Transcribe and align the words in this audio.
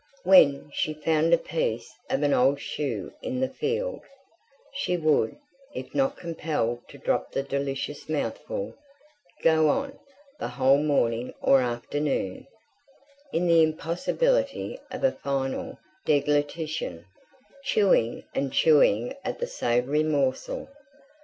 When 0.23 0.71
she 0.73 0.95
found 0.95 1.31
a 1.31 1.37
piece 1.37 1.93
of 2.09 2.23
an 2.23 2.33
old 2.33 2.59
shoe 2.59 3.13
in 3.21 3.39
the 3.39 3.47
field, 3.47 4.01
she 4.73 4.97
would, 4.97 5.35
if 5.75 5.93
not 5.93 6.17
compelled 6.17 6.87
to 6.87 6.97
drop 6.97 7.31
the 7.33 7.43
delicious 7.43 8.09
mouthful, 8.09 8.73
go 9.43 9.69
on, 9.69 9.99
the 10.39 10.47
whole 10.47 10.81
morning 10.81 11.35
or 11.39 11.61
afternoon, 11.61 12.47
in 13.31 13.45
the 13.45 13.61
impossibility 13.61 14.79
of 14.89 15.03
a 15.03 15.11
final 15.11 15.77
deglutition, 16.03 17.05
chewing 17.63 18.23
and 18.33 18.51
chewing 18.53 19.13
at 19.23 19.37
the 19.37 19.45
savoury 19.45 20.01
morsel. 20.01 20.67